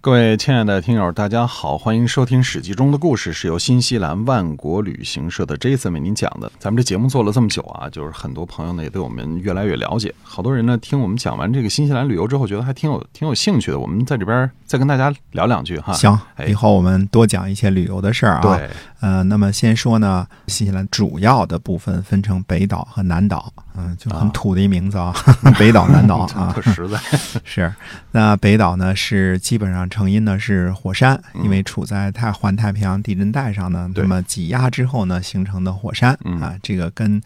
[0.00, 6.50] 各位亲爱的听友，大家好，欢迎收听《史记》中的故事，是由新西兰万国旅行社的 Jason 为您讲的。
[6.60, 13.78] 咱们这节目做了这么久啊，就是很多朋友呢也对我们越来越了解，好多人呢听我们讲完这个新西兰旅游之后，觉得还挺有挺有兴趣的。
[13.80, 15.92] 我们在这边再跟大家聊两句哈。
[15.94, 18.70] 行，哎以后我们多讲一些旅游的事儿啊。，对，
[19.00, 25.14] 呃，那么先说呢，新西兰主要的部分分成北岛和南岛，嗯、就很啊土的一名字啊，
[25.58, 26.52] 北岛、南岛啊。
[26.52, 26.60] 特。
[26.72, 26.98] 实在。
[27.44, 27.72] 是，
[28.12, 31.44] 那北岛呢是基本上成因呢是火山，嗯。
[31.44, 36.40] 因为处在太环太平洋地震带上呢，那么挤压之后呢形成的火山、嗯。
[36.40, 37.20] 啊，这个跟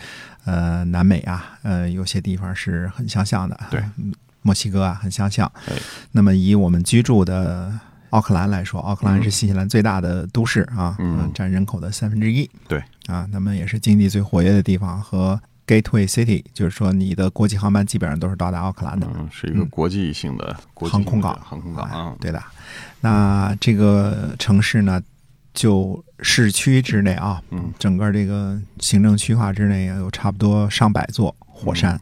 [0.45, 3.81] 呃南美啊呃有些地方是很相像的，对。
[3.97, 5.51] 嗯，墨西哥啊很相像。
[5.67, 5.73] 哎。
[6.11, 7.73] 那么以我们居住的
[8.11, 9.23] 奥克兰来说，奥克兰嗯。
[9.23, 11.19] 是新西兰最大的都市啊，嗯。
[11.19, 12.49] 呃占人口的三分之一。
[12.69, 12.83] 对。
[13.07, 15.41] 啊，那么也是经济最活跃的地方和
[15.73, 19.09] Gateway City，就是说你的国际航班基本上都是到达奥克兰的。
[19.15, 22.15] 嗯，是一个国际性的国际航空港航空港哎啊。
[22.21, 22.43] 对的。
[23.01, 25.03] 那这个城市呢，
[25.55, 31.99] 就市区之内啊，嗯整个这个行政区划之内有差不多上百座火山，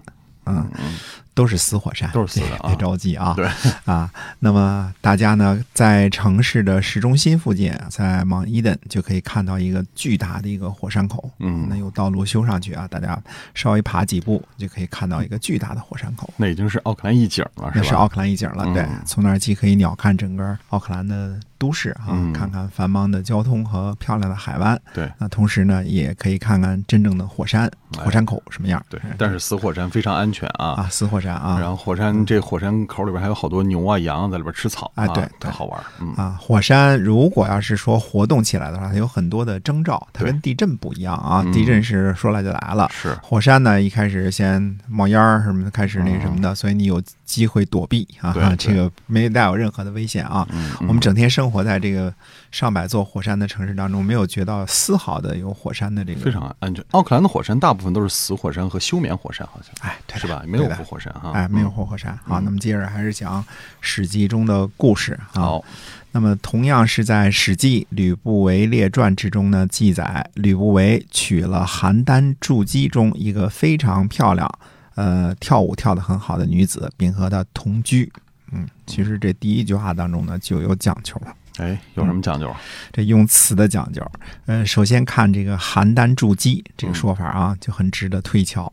[0.47, 0.95] 嗯，嗯，
[1.41, 3.49] 都是死火山，都是死的啊别别着急啊，对
[3.87, 4.11] 啊。
[4.41, 13.19] 那么大家呢，在城市的市中心附近，在芒伊登就可以看到一个巨大的一个火山口，嗯那有道路修上去啊，大家
[13.55, 16.31] 稍微爬几步就可以看到一个巨大的火山口。
[16.37, 17.73] 那已经是奥克兰一景了，是吧？
[17.77, 24.79] 那是奥克兰一景了，嗯对，从那儿既可以鸟瞰整个奥克兰的都市啊，嗯看看繁忙的交通和漂亮的海湾。
[24.93, 28.85] 对那同时呢，也可以看看真正的火山，哎火山口什么样。
[28.91, 30.83] 对，但是死火山非常安全啊。
[30.83, 35.85] 啊，死火山啊，然后火山这火山口里边还有好多牛啊羊在里边吃草哎对特对好玩儿。
[36.01, 36.15] 嗯。
[36.15, 41.43] 啊，火山如果要是说活动起来的话，它有很多的征兆，它跟地震不一样啊。
[41.45, 41.53] 嗯。
[41.53, 43.17] 地震是说来就来了，是。
[43.23, 48.57] 火山呢一开始先冒烟儿什么的，开始那什么的，所以你有机会躲避啊嗯对，对。
[48.57, 50.47] 这个没带有任何的危险啊。
[50.53, 52.13] 嗯，我们整天生活在这个
[52.51, 56.85] 上百座火山的城市当中，没有觉到丝毫的有火山的这个非常安全。
[56.91, 60.43] 奥克兰的火山大部分都是死火山和休眠火山，好像哎，对是吧？
[60.47, 61.31] 没有活火山哈。
[61.33, 62.19] 哎，没有嗯活火山。
[62.25, 63.43] 好，嗯那么接着还是讲
[63.81, 65.41] 《史记》中的故事啊。
[65.41, 65.65] 好，
[66.11, 74.53] 那么同样是在《史记·吕不韦列传》之中呢，记载吕不韦娶了邯郸筑基中一个非常漂亮，
[74.97, 78.11] 呃，跳舞跳得很好的女子，并和她同居。
[78.51, 81.33] 嗯，其实这第一句话当中呢就有讲究了。
[81.59, 82.55] 哎，有什么讲究？
[82.93, 84.03] 这用词的讲究，
[84.47, 88.73] 呃，首先看这个邯郸筑基这个说法啊，就很值得推敲。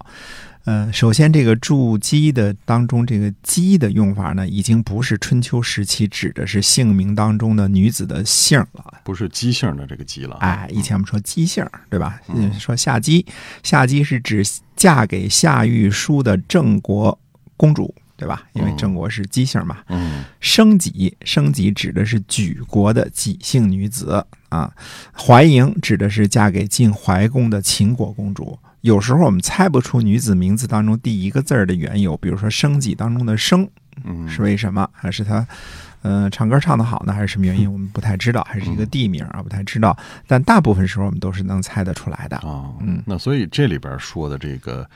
[0.64, 8.94] 呃，首先这个筑基的当中，这个基的用法呢，已经不是春秋时期指的是姓名当中的女子的姓了。
[9.06, 10.36] 不是姬姓的这个姬了。
[10.42, 12.20] 哎，以前我们说姬姓，对吧？
[12.28, 13.26] 嗯说夏姬，
[13.64, 14.44] 夏姬是指
[14.76, 17.18] 嫁给夏玉书的郑国
[17.56, 18.44] 公主，对吧？
[18.54, 19.78] 因为郑国是姬姓嘛。
[19.88, 24.70] 嗯生己，生己指的是举国的己姓女子啊。
[25.16, 28.58] 怀莹指的是嫁给晋怀公的秦国公主。
[28.82, 33.70] 有时候我们猜不出女子名字当中第一个字儿的缘由，比如说生己当中的生
[34.04, 34.88] 嗯，是为什么？
[34.94, 35.46] 还是她，
[36.04, 37.12] 呃，唱歌唱得好呢？
[37.12, 37.72] 还是什么原因？
[37.72, 39.98] 我们不太知道，还是一个地名啊，不太知道。
[40.28, 42.38] 但大部分时候我们都是能猜得出来的。
[42.38, 44.88] 啊，嗯那所以这里边说的这个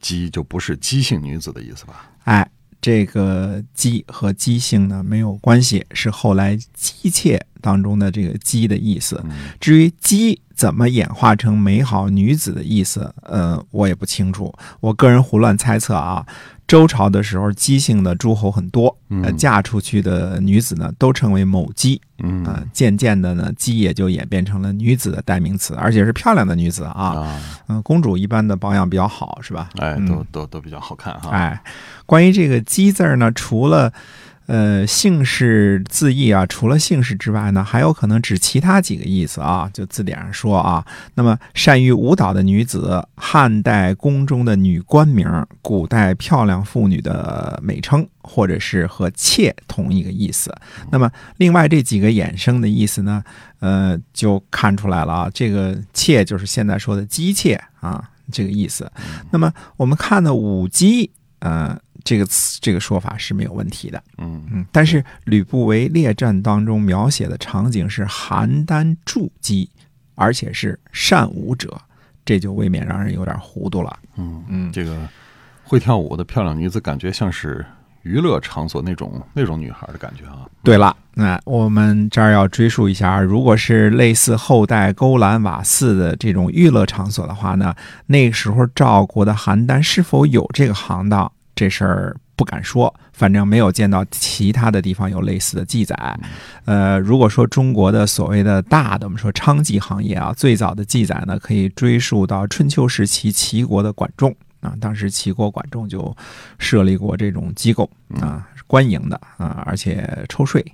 [0.00, 2.10] 姬就不是姬姓女子的意思吧？
[2.24, 2.48] 哎，
[2.80, 9.20] 这个姬和姬姓呢没有关系，是后来姬妾当中的这个姬的意思。
[9.24, 9.30] 嗯
[9.60, 14.52] 至于姬怎么演化成美好女子的意思，呃，我也不清楚。
[14.80, 16.26] 我个人胡乱猜测啊。
[16.70, 18.96] 周朝的时候，姬姓的诸侯很多，
[19.36, 22.00] 嫁出去的女子呢，都称为某姬。
[22.22, 26.92] 嗯啊，渐渐的呢，姬也就演变成了女子的代名词，而且是漂亮的女子啊。
[26.92, 29.68] 啊，嗯、公主一般的保养比较好，是吧？
[30.06, 31.30] 都都都比较好看哈。
[31.30, 31.60] 哎，
[32.06, 33.92] 关于这个“姬”字儿呢，除了
[34.50, 39.70] 呃姓氏字义啊，除了姓氏之外呢，还有可能指其他几个意思啊。
[39.72, 40.84] 就字典上说啊，
[41.14, 45.24] 那么善于舞蹈的女子，汉代宫中的女官名，
[45.62, 50.52] 古代漂亮妇女的美称，或者是和妾同一个意思。
[50.90, 53.22] 那么另外这几个衍生的意思呢，
[53.60, 58.02] 呃，就看出来了啊，这个妾就是现在说的姬妾啊，
[58.32, 58.90] 这个意思。
[59.30, 61.08] 那么我们看的舞姬，
[61.38, 69.68] 呃，这个词这个说法是没有问题的，嗯嗯，但是吕不韦列传当中描写的场景是邯郸筑基，
[70.14, 71.80] 而且是善舞者，
[72.24, 73.98] 这就未免让人有点糊涂了。
[74.16, 75.08] 嗯嗯这个
[75.64, 77.64] 会跳舞的漂亮女子，感觉像是
[78.02, 80.46] 娱乐场所那种那种女孩的感觉啊。
[80.62, 87.74] 对了，那我们这儿要追溯一下，如果是类似后代勾栏瓦肆的这种娱乐场所的话呢，
[88.06, 95.94] 那个时候赵国的邯郸是否有这个行当，这事儿不敢说，反正没有见到其他的地方有类似的记载。
[96.64, 104.34] 呃，如果说中国的所谓的大的，我们说娼妓行业啊，最早的记载呢，可以追溯到春秋时期齐国的管仲。
[104.60, 106.14] 啊，当时齐国管仲就
[106.58, 107.88] 设立过这种机构
[108.20, 110.64] 啊，官营的啊，而且抽税。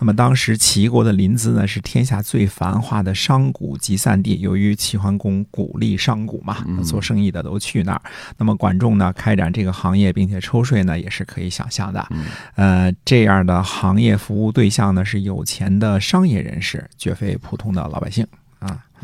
[0.00, 4.40] 那么当时齐国的临淄呢，是天下最繁华的商贾集散地。
[4.40, 8.00] 由于齐桓公鼓励商贾嘛，做生意的都去那儿。
[8.38, 12.08] 那么管仲呢，开展这个行业并且抽税呢，也是可以想象的。
[12.54, 18.43] 呃，这样的行业服务对象呢，是有钱的商业人士，绝非普通的老百姓啊。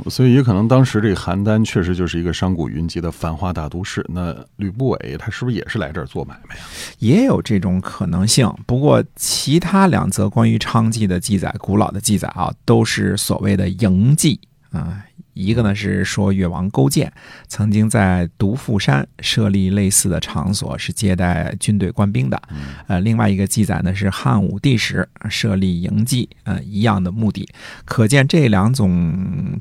[0.08, 4.04] 所以也可能当时这个邯郸确实就是一个商贾云集的繁华大都市。
[4.08, 6.62] 那吕不韦他是不是也是来这儿做买卖呀？
[6.98, 8.52] 也有这种可能性。
[8.66, 14.38] 不过其他两则关于娼妓的记载，古老的记载啊，都是所谓的营妓
[14.70, 15.04] 啊。
[15.32, 17.10] 一个呢是说越王勾践
[17.46, 22.42] 曾经在独富山设立类似的场所，是接待军队官兵的。
[22.88, 27.48] 呃，另外一个记载呢是汉武帝时设立营妓，呃，一样的目的。
[27.84, 29.60] 可见这两种。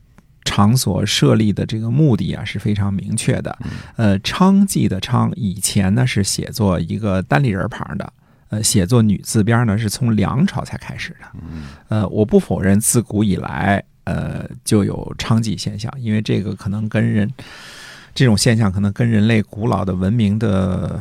[0.50, 3.56] 场所设立的这个目的啊是非常明确的，
[3.98, 8.14] 呃，娼妓的娼以前呢是写作一个单立人旁的，
[8.50, 11.26] 呃，写作女字边呢是从梁朝才开始的，
[11.90, 17.32] 呃，我不否认自古以来呃就有娼妓现象，因为这个可能跟人
[18.16, 21.00] 这种现象可能跟人类古老的文明的。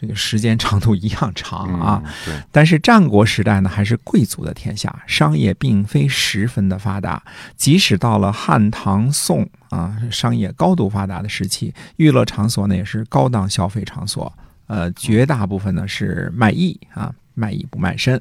[0.00, 2.34] 这个时间长度一样长啊，对。
[2.50, 7.22] 但是战国时代呢，还是贵族的天下，商业并非十分的发达。
[7.54, 14.32] 即使到了汉唐宋啊，商业高度发达的时期，娱乐场所呢也是高档消费场所。
[14.68, 18.18] 呃，绝大部分呢是卖艺啊，卖艺不卖身。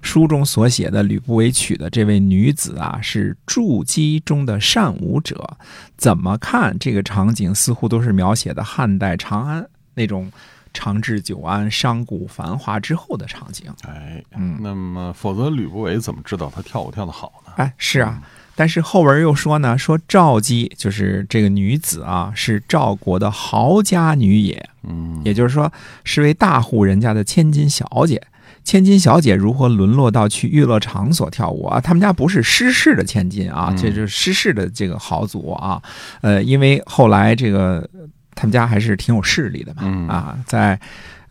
[0.00, 5.58] 书中所写的吕不韦娶的这位女子啊，是筑基中的善舞者。
[5.98, 10.32] 怎么看这个场景，似乎都是描写的汉代长安那种。
[10.72, 17.52] 长治久安、商贾繁华之后的场景，哎，嗯，那么否则吕不韦怎么知道他跳舞跳得好呢？
[17.56, 18.22] 哎，是啊，
[18.54, 25.72] 但是后文又说呢，说赵姬就是这个女子啊，是赵国的豪家女也，嗯，也就是说
[26.04, 28.22] 是位大户人家的千金小姐。
[28.62, 31.80] 千金小姐如何沦落到去娱乐场所跳舞啊？
[31.80, 35.82] 他们家不是失势的千金啊，这就是失势的这个豪族啊。
[36.20, 37.88] 呃，因为后来这个。
[38.34, 39.82] 他们家还是挺有势力的嘛，
[40.12, 40.78] 啊，在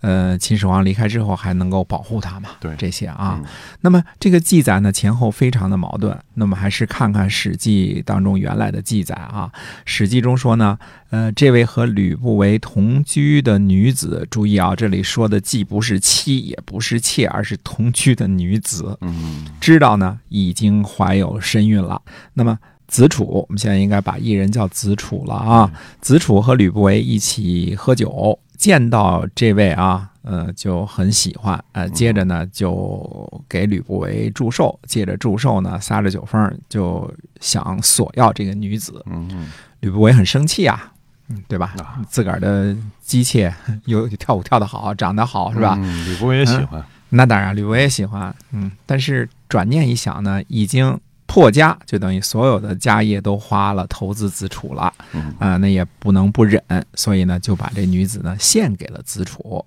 [0.02, 3.42] 呃秦始皇离开之后还能够保护他嘛，对这些啊。
[3.82, 9.52] 那么这个记载呢前后非常的矛盾，那么还是看看《史记》当中原来的记载啊。
[9.86, 10.78] 《史记》中说呢，
[11.10, 22.02] 呃，这位和吕不韦同居的女子，注意啊，这里说的既不是妻也不是妾，而是同居的女子，嗯，知道呢已经怀有身孕了，
[22.34, 22.60] 那么。
[22.90, 25.72] 子楚，我们现在应该把艺人叫子楚了啊。
[26.02, 37.10] 子楚和吕不韦一起喝酒，见到这位啊，呃，就很喜欢，呃，接着呢就给吕不韦祝寿，借着祝寿呢撒着酒疯，就
[37.40, 39.02] 想索要这个女子。
[39.06, 39.50] 嗯
[39.82, 40.92] 吕不韦很生气啊，
[41.30, 41.76] 嗯，对吧？
[42.10, 43.54] 自个儿的姬妾
[43.86, 45.76] 又跳舞跳得好，长得好，是吧？
[46.08, 46.84] 吕不韦也喜欢。
[47.10, 48.36] 那当然，吕不韦也喜欢。
[48.52, 51.00] 嗯，但是转念一想呢，已经。
[51.30, 54.92] 破家就等于所有的家业都花了，投资子楚了，
[55.38, 56.60] 啊，那也不能不忍，
[56.96, 59.64] 所以呢就把这女子呢献给了子楚。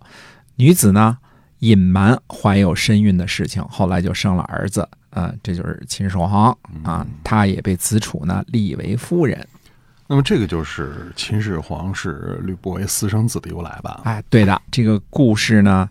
[0.56, 1.16] 女子呢
[1.60, 6.50] 隐瞒怀有身孕的事情，后来就生了儿子，啊，这就是秦始皇
[6.82, 9.46] 啊，他也被子楚呢立为夫人。
[10.08, 14.00] 那么这个就是秦始皇是吕不韦私生子的由来吧？
[14.04, 15.88] 哎，对的，这个故事呢，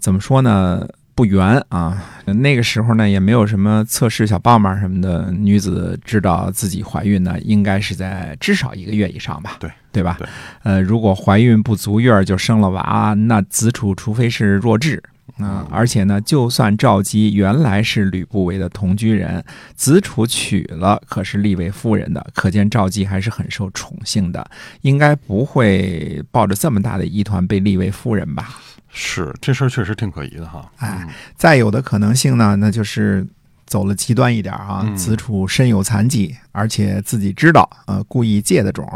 [0.00, 0.84] 怎么说呢？
[1.14, 9.56] 不圆啊，那个时候呢也没有什么测试小棒棒什么的，女子知道自己怀孕呢，应该是在至少一个月以上吧？
[9.60, 10.16] 对对吧？
[10.18, 10.26] 对，
[10.62, 15.02] 呃，如果怀孕不足月就生了娃，那子楚除非是弱智
[15.38, 19.42] 啊，而且呢，就算赵姬原来是吕不韦的同居人，
[19.74, 24.48] 子楚娶了可是立为夫人的，可见赵姬还是很受宠幸的，
[24.82, 28.60] 应该不会抱着这么大的疑团被立为夫人吧？
[28.94, 30.70] 是这事儿确实挺可疑的哈。
[30.76, 33.26] 哎，再有的可能性呢，那就是
[33.64, 34.84] 走了极端一点啊。
[34.94, 38.86] 子楚身有残疾，而且自己知道，呃，故意借的种。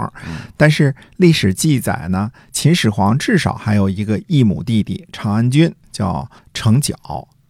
[0.54, 6.94] 但是历史记载呢，秦始皇至少还有一个异母弟弟长安君，叫成角，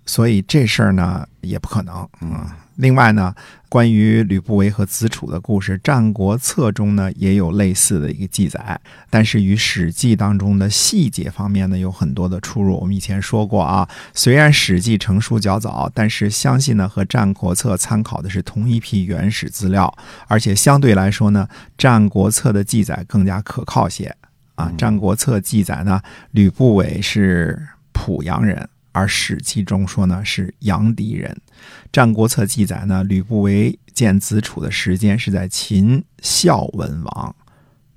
[0.05, 2.09] 所以这事儿呢也不可能。
[2.21, 3.35] 嗯，另外呢，
[3.69, 12.77] 关于吕不韦和子楚的故事，《战国策》中呢也有类似的一个记载，但是与《史记》当中的细节方面呢有很多的出入。
[12.79, 19.93] 我们以前说过啊，虽然《史记》成书较早，但是相信呢和《战国策》参考的是同一批原始资料，
[20.29, 24.15] 而且相对来说呢，《战国策》的记载更加可靠些
[24.55, 24.71] 啊。
[24.77, 26.01] 《战国策》记载呢，
[26.31, 28.69] 吕不韦是濮阳人。
[28.93, 31.31] 而《史记》中说呢是阳狄人，
[31.93, 37.37] 《战国策》记载呢吕不韦见子楚的时间是在秦孝文王，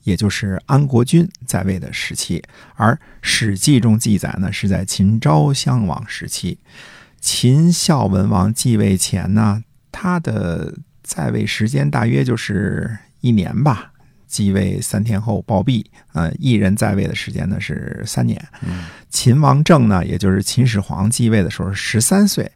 [0.04, 2.44] 也就是安国君在位的时期，
[2.76, 6.58] 而《史记》中记载呢是在秦昭襄王时期。
[7.22, 9.64] 秦孝文王继位前呢，
[9.94, 13.89] 他的在位时间大约就是一年吧。
[14.30, 15.84] 继位三天后暴毙，
[16.14, 18.40] 呃，一人在位的时间呢是三年。
[19.10, 22.50] 秦王政呢，也就是秦始皇继位的时候十三岁，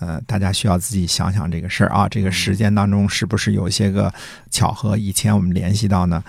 [0.00, 4.12] 呃，大家需要自己想想这个事儿啊，这个时间当中是不是有一些个
[4.50, 4.96] 巧合？
[4.96, 6.22] 以前我们联系到呢，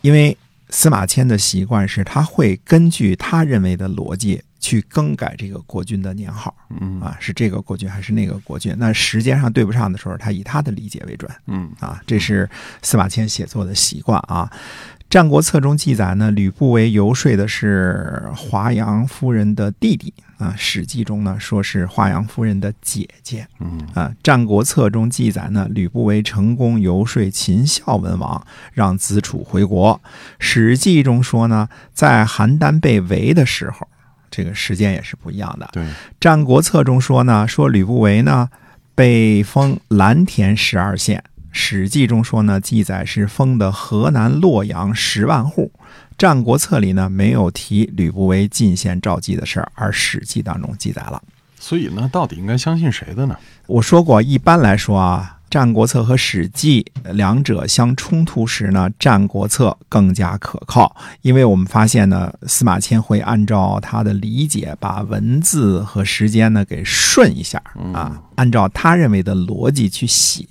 [0.00, 0.36] 因为
[0.70, 4.42] 司马迁的习惯是他会根据他认为的逻辑。
[4.58, 8.74] 去更改这个国君的年号，嗯啊，是这个国君还是那个国君？
[8.78, 12.48] 那时间上对不上的时候，他以他的理解为准，嗯啊，这是
[12.82, 14.50] 司马迁写作的习惯啊。
[15.10, 29.98] 《战国策》中记载呢，吕不韦游说的是华阳夫人的弟弟啊，《史记》中呢说是华阳夫人的姐姐，嗯啊，《战国策》中记载呢，吕不韦成功游说秦孝文王，让子楚回国，
[30.38, 33.88] 《史记》中说呢，在邯郸被围的时候。
[34.30, 35.68] 这个时间也是不一样的。
[35.72, 35.82] 对，
[36.20, 38.48] 《战国策》中说呢，说吕不韦呢
[38.94, 45.70] 被封蓝田十二县，《史记》中说呢，记载是封的河南洛阳十万户，
[46.16, 51.22] 《战国策》里呢没有提吕不韦进献赵姬的事儿，而《史记》当中记载了。
[51.58, 53.36] 所以呢，到底应该相信谁的呢？
[53.66, 55.34] 我说过，一般来说啊。
[55.50, 67.62] 《战国策》和《史记》两者相冲突时呢，《战国策》更加可靠，因为我们发现呢，司马迁会按照他的理解，把文字和时间呢给顺一下
[67.92, 70.46] 啊，按照他认为的逻辑去写。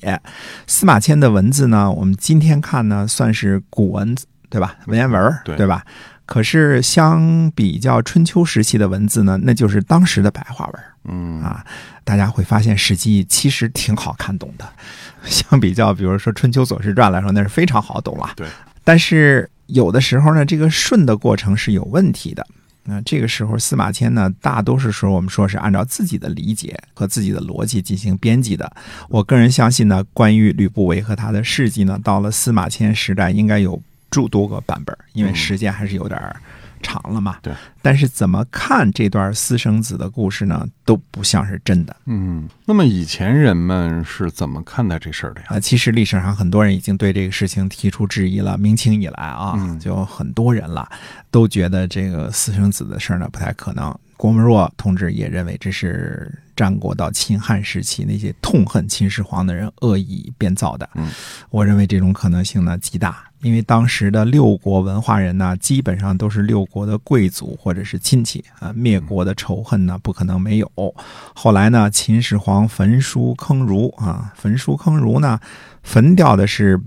[0.65, 4.15] 司马迁的文字呢，我们今天看呢，算是古文，
[4.49, 4.75] 对吧？
[4.87, 5.83] 文言文，对吧？
[6.27, 10.83] 可是相比较春秋时期的文字呢，那就是当时的白话文。
[11.09, 11.65] 嗯啊，
[12.03, 14.69] 大家会发现《史记》其实挺好看懂的，
[15.23, 18.29] 相比较，比如说《春秋左氏传》来说，那是非常好懂了。
[18.35, 18.45] 对，
[18.83, 22.45] 但是有的时候呢，这个顺的过程是有问题的。
[22.89, 28.69] 那这个时候，司马迁呢，大多数时候我们说是按照自己的理解和自己的逻辑进行编辑的。
[29.09, 36.35] 我个人相信呢，关于吕不韦和他的事迹呢，到了司马迁时代，应该有诸多个版本，因为时间还是有点。
[36.83, 37.37] 长了嘛？
[37.41, 37.51] 对。
[37.81, 40.63] 但是怎么看这段私生子的故事呢？
[40.85, 41.95] 都不像是真的。
[42.05, 42.47] 嗯。
[42.65, 45.47] 那么以前人们是怎么看待这事儿的呀？
[45.49, 48.55] 啊，其实历史上很多人已经对这个事情提出质疑了。
[48.59, 50.87] 明清以来啊，就很多人了，
[51.31, 53.93] 都觉得这个私生子的事儿呢不太可能。
[54.15, 60.87] 郭沫若同志也认为这是战国到秦汉时期那些痛恨秦始皇的人恶意编造的。
[60.93, 61.09] 嗯，
[61.49, 70.71] 我认为这种可能性呢极大，因为当时的六国文化人呢，基本上都是六国的贵族或者是亲戚啊，灭国的仇恨呢不可能没有。
[71.35, 75.39] 后来呢，秦始皇焚书坑儒啊，焚书坑儒呢，
[75.83, 76.81] 焚掉的是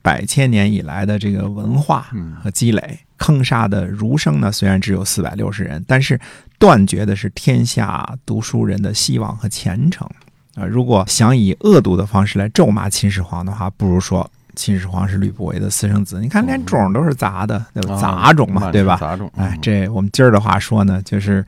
[0.00, 2.06] 百千年以来的这个文化
[2.42, 3.00] 和积累。
[3.18, 6.20] 坑杀的儒生呢，虽然只有四百六十人，但是
[6.58, 10.06] 断绝的是天下读书人的希望和前程
[10.54, 10.66] 啊！
[10.66, 16.18] 如果想以恶毒的方式来咒骂秦始皇的话，不如说秦始皇是吕不韦的私生子。
[16.20, 17.96] 你看，连种都是杂的，对吧？
[18.00, 18.96] 杂种嘛，对吧？
[18.96, 19.30] 杂种。
[19.36, 21.44] 哎，这我们今儿的话说呢，就是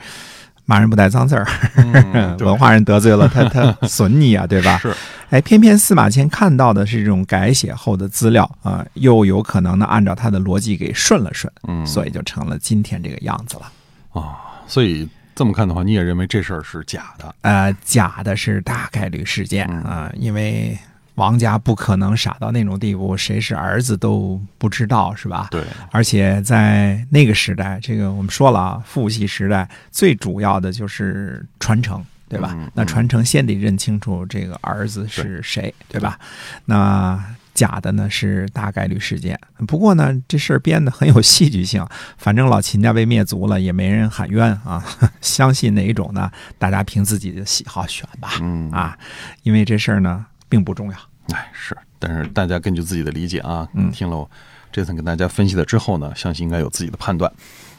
[0.64, 1.46] 骂人不带脏字儿，
[1.76, 4.78] 嗯、 文化人得罪了他，他 损你啊，对吧？
[4.78, 4.94] 是。
[5.30, 13.72] 哎，偏偏司马迁看到的是这种改写后的资料啊，又有可能呢按照他的逻辑给顺了顺，嗯，所以就成了今天这个样子了。
[14.12, 14.34] 哦，
[14.66, 17.34] 所以这么看的话，你也认为这事儿是假的？
[17.42, 20.76] 呃，假的是大概率事件啊，因为
[21.18, 25.48] 王家不可能傻到那种地步，谁是儿子都不知道，是吧？
[25.50, 25.62] 对。
[25.90, 32.02] 而且在那个时代，这个我们说了啊，父系时代最主要的就是传承。
[32.30, 32.54] 对吧？
[32.74, 36.18] 那传承先得认清楚这个儿子是谁，对吧？
[36.66, 37.18] 那
[37.54, 39.40] 假的呢是大概率事件。
[39.66, 41.82] 不过呢，这事儿编的很有戏剧性。
[42.18, 44.84] 反正老秦家被灭族了，也没人喊冤啊。
[45.22, 46.30] 相信哪一种呢？
[46.58, 48.32] 大家凭自己的喜好选吧。
[48.42, 48.98] 嗯啊，
[49.42, 50.98] 因为这事儿呢并不重要。
[51.32, 54.28] 哎，是，但是大家根据自己的理解啊，嗯，听了
[54.72, 57.30] 这次跟大家分析了之后呢，相信应该有自己的判断。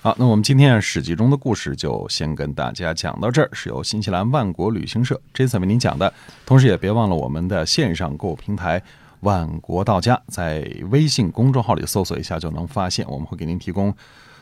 [0.02, 6.14] 好，那我们今天啊史记中的故事就先跟大家讲到这儿，是由新西兰万国旅行社这次为您讲的，
[6.46, 8.82] 同时也别忘了我们的线上购物平台
[9.22, 13.94] 万国到家，在微信公众号里搜索一下就能发现，我们会给您提供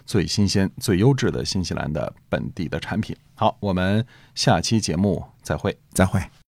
[0.05, 3.15] 最新鲜、最优质的新西兰的本地的产品。
[3.35, 5.75] 好，我们下期节目再会。
[5.93, 6.21] 再会。